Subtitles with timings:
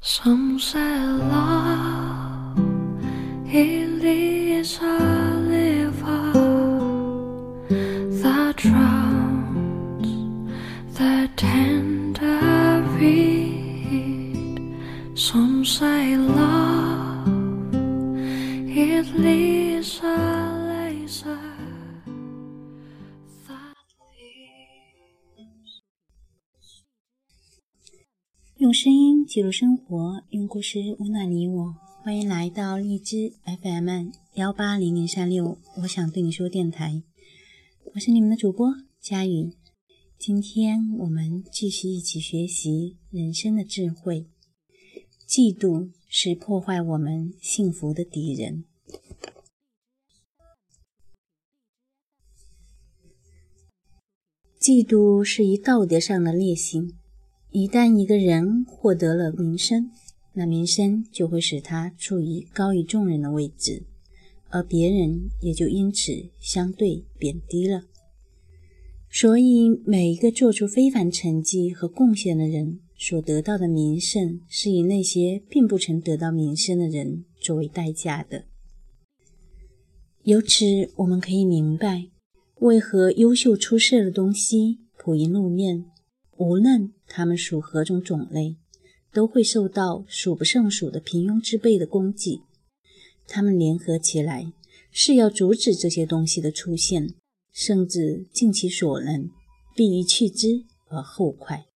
[0.00, 2.56] Some say love
[3.52, 4.98] it is a
[5.48, 6.32] river
[8.22, 10.06] that drowns
[10.96, 14.76] the tender reed.
[15.14, 20.14] Some say love it is a
[20.68, 21.57] laser
[28.68, 31.74] 用声音记录生活，用故事温暖你我。
[32.04, 33.32] 欢迎来到荔枝
[33.62, 37.02] FM 幺八零零三六，我想对你说电台，
[37.94, 39.54] 我是你们的主播佳宇。
[40.18, 44.26] 今天我们继续一起学习人生的智慧。
[45.26, 48.66] 嫉妒是破坏我们幸福的敌人。
[54.60, 56.97] 嫉妒是一道德上的劣行。
[57.58, 59.90] 一旦一个人获得了名声，
[60.34, 63.82] 那名声就会使他处于高于众人的位置，
[64.48, 67.82] 而别人也就因此相对贬低了。
[69.10, 78.44] 所以，每一个做出非凡成绩和贡献的人所得到的名声，是以那些并不曾得到名声的人作为代价的。
[80.22, 82.06] 由此，我们可以明白，
[82.60, 85.86] 为何优秀出色的东西普映路面。
[86.38, 88.56] 无论他们属何种种类，
[89.12, 92.42] 都会受到数不胜数的平庸之辈的攻击。
[93.26, 94.52] 他们联合起来，
[94.92, 97.14] 是要阻止这些东西的出现，
[97.52, 99.28] 甚至尽其所能，
[99.74, 101.66] 必于去之而后快。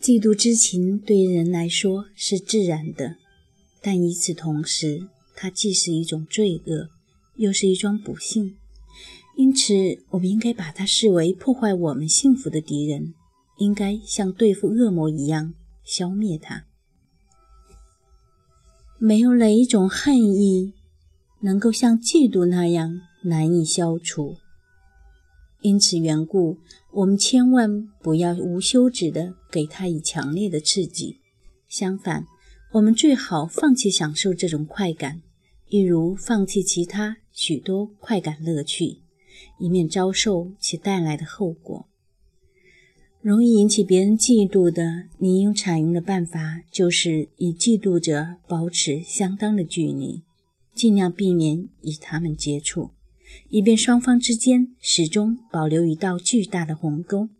[0.00, 3.16] 嫉妒之情对人来说是自然的，
[3.82, 6.88] 但与此同时，它既是一种罪恶，
[7.36, 8.56] 又是一桩不幸。
[9.36, 9.74] 因此，
[10.10, 13.14] 我们应该把它视为破坏我们幸福的敌人，
[13.58, 16.64] 应该像对付恶魔一样消灭它。
[18.98, 20.72] 没有哪一种恨意
[21.40, 24.36] 能够像嫉妒那样难以消除。
[25.62, 26.58] 因此缘故，
[26.92, 31.18] 我们千万不要无休止地给它以强烈的刺激。
[31.68, 32.26] 相反，
[32.72, 35.22] 我们最好放弃享受这种快感，
[35.68, 39.03] 一如放弃其他许多快感乐趣。
[39.58, 41.88] 以免遭受其带来的后果。
[43.20, 50.22] 容易引起别人嫉妒的，你应采用的办法就是与嫉妒者保持相当的距离，
[50.74, 52.90] 尽量避免与他们接触，
[53.48, 57.30] 以便双方之间始终保留一道巨大的鸿沟。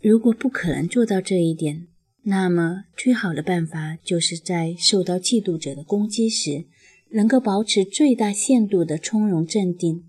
[0.00, 1.88] 如果不可能做到这一点，
[2.22, 6.66] 那么最好的办法就是在受到嫉妒者的攻击时。
[7.10, 10.04] 能够保持最大限度的从容镇定，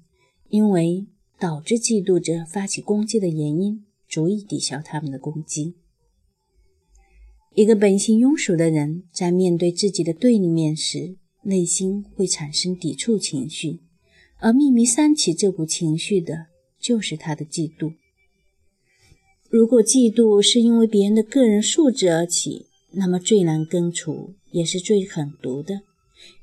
[0.50, 1.08] 因为
[1.40, 5.76] 导致嫉妒者发起攻击的原因足以抵消他们的攻击。
[7.56, 13.80] 一个本性庸俗的人在面对自己的对立面时，内心会产生抵触情绪，
[14.40, 16.48] 而秘密煽起这股情绪的
[16.80, 17.94] 就是他的嫉妒。
[19.50, 25.82] 如果嫉妒是因为别人的个人素质而起，那么最难根除，也是最狠毒的。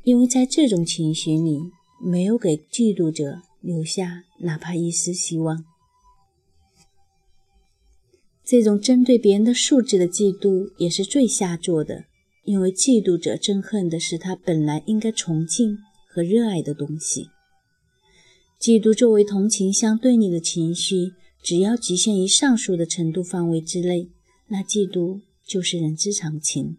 [0.05, 1.71] 因为在这种情绪里，
[2.01, 5.65] 没有给嫉妒者留下哪怕一丝希望。
[8.45, 12.05] 这种针对别人的素质的嫉妒也是最下作的，
[12.45, 15.79] 因为嫉妒者憎恨的是他本来应该崇敬
[16.09, 17.31] 和热爱的东西。
[18.61, 24.09] 嫉妒作为同情相对立的情绪，只要局限于上述的程度范围之内，
[24.49, 26.77] 那嫉妒就是人之常情。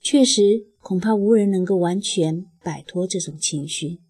[0.00, 0.71] 确实。
[0.82, 4.00] 恐怕无人能够完全摆脱这种情绪。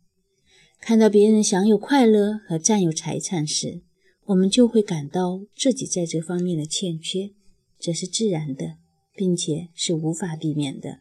[0.80, 3.82] 看到别人享有快乐和占有财产时，
[4.24, 7.30] 我们就会感到自己在这方面的欠缺，
[7.78, 8.78] 这是自然的，
[9.14, 11.00] 并且是无法避免的。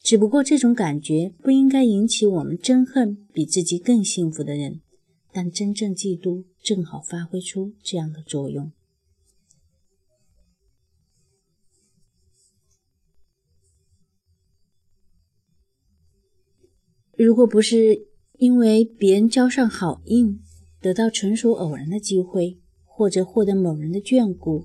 [0.00, 4.80] 只不过这种感觉不应该引起我们憎恨比自己更幸福的人，
[5.32, 8.70] 但真正嫉妒正好发挥出这样的作用。
[17.16, 18.06] 如果不是
[18.38, 20.40] 因为别人交上好运，
[20.80, 24.64] 得到纯属偶然的机会，或者获得某人的眷顾，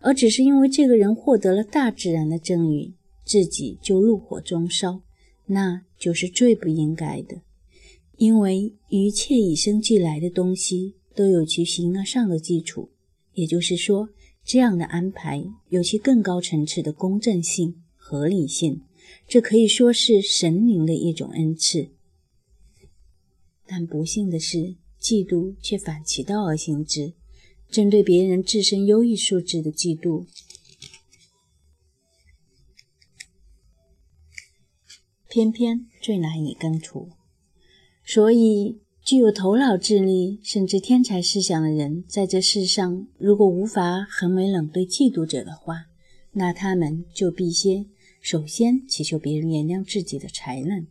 [0.00, 2.94] 而只是因为这个人获得了大自然的赠予，
[3.24, 5.00] 自己就怒火中烧，
[5.46, 7.40] 那就是最不应该的。
[8.18, 12.90] 因为一切与生俱来的东西都有其形而上的基础，
[13.34, 14.10] 也就是说，
[14.44, 18.82] 这样的安排有其更高层次的公正性、合理性，
[19.28, 21.90] 这可以说是神灵的一种恩赐。
[23.66, 27.14] 但不幸的是，嫉妒却反其道而行之，
[27.68, 30.26] 针对别人自身优异素质的嫉妒，
[35.28, 37.10] 偏偏最难以根除。
[38.04, 45.86] 所以，具有头脑、智力甚至天才思想的人，在这世上，如果无法横眉冷对嫉妒者的话，
[46.32, 47.86] 那他们就必先
[48.26, 50.88] 首先祈求别人原谅自己的才能。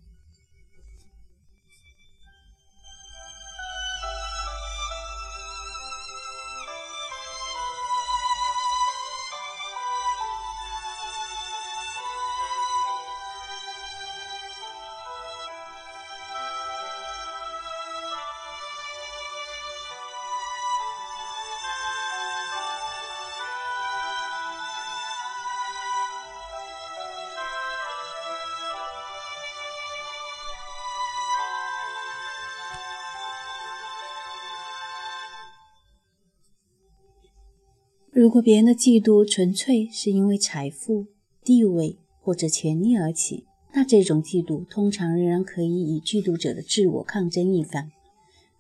[38.16, 41.08] 如果别人的嫉妒纯粹是因为财富、
[41.44, 47.92] 地位或者权力而起，那这种嫉妒通常仍然可以以嫉妒者的自我抗争一番，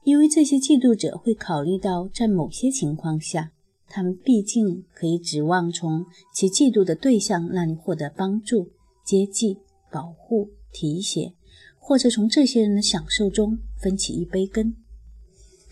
[0.03, 3.53] 因为这些嫉妒者会考虑到，在某些情况下，
[3.87, 8.71] 他们毕竟可以指望从其嫉妒的对象那里获得帮助、
[9.05, 9.59] 接济、
[9.89, 11.31] 保护、提携，
[11.79, 14.75] 或者从这些人的享受中分起一杯羹，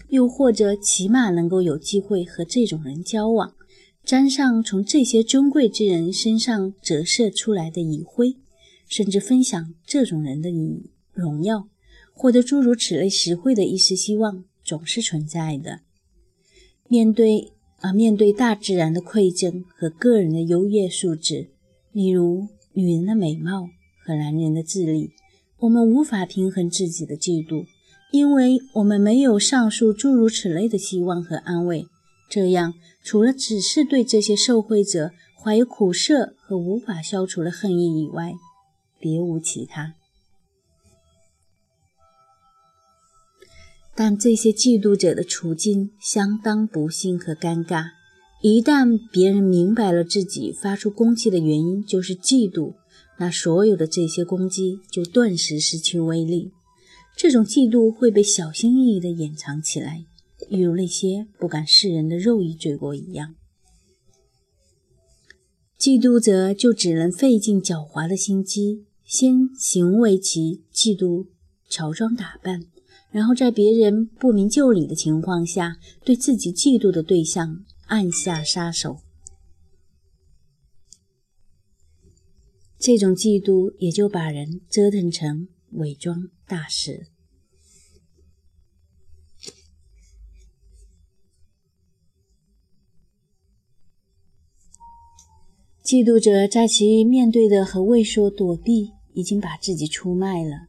[0.07, 3.53] 又或者起码能够有机会和这种人交往。
[4.03, 8.35] 沾上从这些尊贵之人身上折射出来的余辉，
[8.89, 10.49] 甚至分享这种人的
[11.13, 11.69] 荣耀，
[12.11, 15.79] 获得诸如此类实惠的一丝希望，总是存在的。
[16.89, 21.47] 面对啊，面对大自然的馈赠和个人的优越素质，
[21.93, 23.69] 例如女人的美貌
[24.05, 25.11] 和男人的智力，
[25.59, 27.65] 我们无法平衡自己的嫉妒，
[28.11, 31.85] 因为我们没有上述诸如此类的希望和安慰。
[32.33, 38.33] 这样，除了只是对这些受贿者怀有苦涩和无法消除的恨意以外，
[38.99, 39.93] 别无其他。
[43.93, 47.91] 但这些嫉妒者的处境相当不幸和尴尬。
[48.41, 52.73] 一旦别人明白了自己发出攻击的原因就是嫉妒，
[53.19, 56.51] 那所有的这些攻击就顿时失去威力。
[57.15, 60.05] 这种嫉妒会被小心翼翼地掩藏起来。
[60.49, 63.35] 一如那些不敢示人的肉衣罪过一样，
[65.77, 71.27] 嫉妒者就只能费尽狡猾的心机，先行为其嫉妒，
[71.67, 72.65] 乔装打扮，
[73.11, 78.99] 然后在别人不明就里的情况下，对自己嫉妒的对象暗下杀手。
[82.79, 87.12] 这种嫉妒也就把人折腾成伪装大师。
[95.83, 100.67] 嫉妒者在其面对的和畏缩躲避，已经把自己出卖了。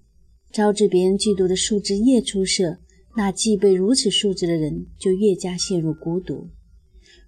[0.50, 2.78] 招致别人嫉妒的素质越出色，
[3.16, 6.48] 那具备如此素质的人就越加陷入孤独。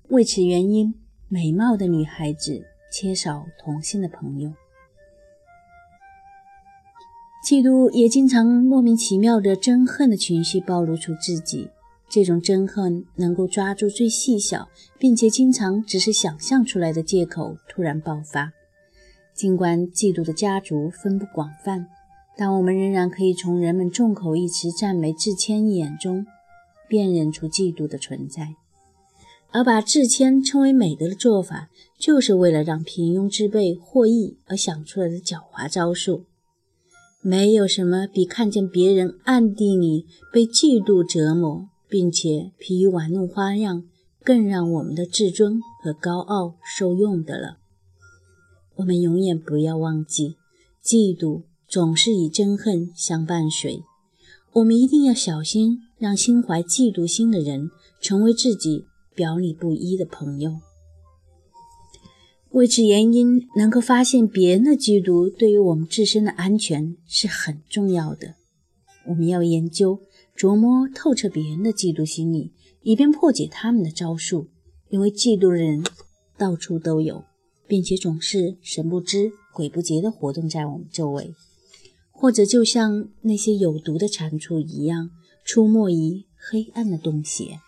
[0.09, 0.95] 为此原因，
[1.29, 4.53] 美貌的女孩子缺少同性的朋友。
[7.49, 11.69] 嫉妒也经常莫名其妙的憎恨的情绪暴露出自己。
[12.09, 14.69] 这种憎恨能够抓住最细小，
[14.99, 18.53] 并且经常只是想象出来的借口突然爆发。
[19.35, 21.89] 尽管嫉妒的家族分布广泛，
[22.37, 26.25] 但我们仍然可以从人们众口一词赞美致谦眼中
[26.89, 28.55] 辨认出嫉妒的存在。
[29.53, 36.25] 而把致谦称为美德的做法，就是为了让平庸之辈获益而想出来的狡猾招数。
[37.21, 41.69] 没有什么比看见别人暗地里被嫉妒折磨。
[41.89, 43.85] 并且疲于玩弄花样，
[44.25, 47.59] 更让我们的自尊和高傲受用的了。
[48.77, 50.37] 我们永远不要忘记，
[50.85, 53.83] 嫉妒总是以憎恨相伴随。
[54.53, 60.61] 我们一定要小心，让心怀嫉妒心的人成为自己表里不一的朋友。
[62.51, 68.35] 为此原因，能够发现别人的嫉妒，对于我们自身的安全是很重要的。
[69.09, 70.01] 我们要研究。
[70.37, 72.53] 琢磨透彻别人的嫉妒心理，
[72.83, 74.49] 以便破解他们的招数。
[74.89, 75.83] 因为嫉妒的人
[76.37, 77.25] 到处都有，
[77.67, 81.35] 并且总是神不知鬼不觉地活动在我们周围，
[82.13, 85.11] 或者就像那些有毒的蟾蜍一样，
[85.45, 87.59] 出没于黑暗的洞穴。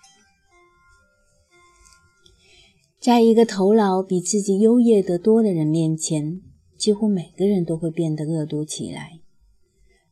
[3.00, 6.40] 在一个头脑比自己优越得多的人面前，
[6.76, 9.20] 几乎每个人都会变得恶毒起来。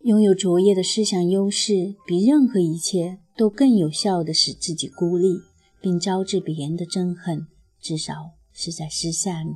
[0.06, 5.40] 拥有卓越的思想优势，比任何一切都更有效地使自己孤立，
[5.80, 7.48] 并招致别人的憎恨，
[7.80, 9.50] 至少是在私下里。